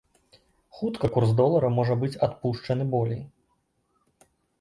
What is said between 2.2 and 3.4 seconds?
адпушчаны болей.